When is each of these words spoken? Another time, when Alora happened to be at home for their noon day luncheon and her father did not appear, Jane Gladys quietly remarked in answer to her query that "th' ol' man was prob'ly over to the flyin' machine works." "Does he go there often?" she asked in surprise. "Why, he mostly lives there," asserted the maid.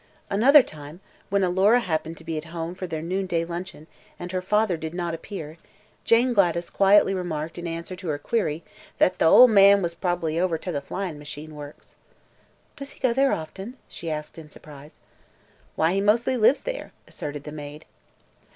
Another 0.31 0.63
time, 0.63 0.99
when 1.29 1.43
Alora 1.43 1.79
happened 1.79 2.17
to 2.17 2.23
be 2.23 2.35
at 2.35 2.45
home 2.45 2.73
for 2.73 2.87
their 2.87 3.03
noon 3.03 3.27
day 3.27 3.45
luncheon 3.45 3.85
and 4.17 4.31
her 4.31 4.41
father 4.41 4.75
did 4.75 4.95
not 4.95 5.13
appear, 5.13 5.59
Jane 6.05 6.33
Gladys 6.33 6.71
quietly 6.71 7.13
remarked 7.13 7.59
in 7.59 7.67
answer 7.67 7.95
to 7.97 8.07
her 8.07 8.17
query 8.17 8.63
that 8.97 9.19
"th' 9.19 9.21
ol' 9.21 9.47
man 9.47 9.83
was 9.83 9.93
prob'ly 9.93 10.39
over 10.39 10.57
to 10.57 10.71
the 10.71 10.81
flyin' 10.81 11.19
machine 11.19 11.53
works." 11.53 11.95
"Does 12.75 12.93
he 12.93 12.99
go 12.99 13.13
there 13.13 13.31
often?" 13.31 13.77
she 13.87 14.09
asked 14.09 14.39
in 14.39 14.49
surprise. 14.49 14.99
"Why, 15.75 15.93
he 15.93 16.01
mostly 16.01 16.35
lives 16.35 16.61
there," 16.61 16.93
asserted 17.07 17.43
the 17.43 17.51
maid. 17.51 17.85